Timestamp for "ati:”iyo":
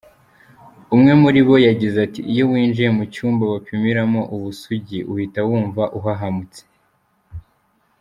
2.07-2.43